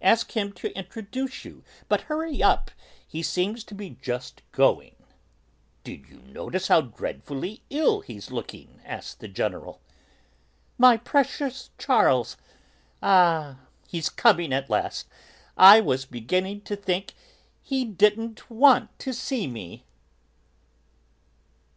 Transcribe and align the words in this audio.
Ask 0.00 0.30
him 0.36 0.52
to 0.52 0.72
introduce 0.78 1.44
you. 1.44 1.64
But 1.88 2.02
hurry 2.02 2.40
up, 2.40 2.70
he 3.04 3.20
seems 3.20 3.64
to 3.64 3.74
be 3.74 3.90
just 4.00 4.40
going!" 4.52 4.94
"Did 5.82 6.08
you 6.08 6.18
notice 6.20 6.68
how 6.68 6.82
dreadfully 6.82 7.64
ill 7.68 8.00
he's 8.00 8.30
looking?" 8.30 8.80
asked 8.84 9.18
the 9.18 9.26
General. 9.26 9.80
"My 10.78 10.96
precious 10.98 11.70
Charles? 11.78 12.36
Ah, 13.02 13.58
he's 13.88 14.08
coming 14.08 14.52
at 14.52 14.70
last; 14.70 15.08
I 15.56 15.80
was 15.80 16.04
beginning 16.04 16.60
to 16.60 16.76
think 16.76 17.14
he 17.60 17.84
didn't 17.84 18.48
want 18.48 18.96
to 19.00 19.12
see 19.12 19.48
me!" 19.48 19.84